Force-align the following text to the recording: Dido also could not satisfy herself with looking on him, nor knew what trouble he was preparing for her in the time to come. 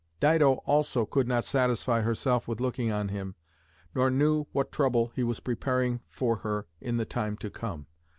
Dido 0.19 0.53
also 0.65 1.05
could 1.05 1.27
not 1.27 1.45
satisfy 1.45 2.01
herself 2.01 2.47
with 2.47 2.59
looking 2.59 2.91
on 2.91 3.09
him, 3.09 3.35
nor 3.93 4.09
knew 4.09 4.47
what 4.51 4.71
trouble 4.71 5.11
he 5.13 5.21
was 5.21 5.39
preparing 5.39 5.99
for 6.09 6.37
her 6.37 6.65
in 6.79 6.97
the 6.97 7.05
time 7.05 7.37
to 7.37 7.51
come. 7.51 7.85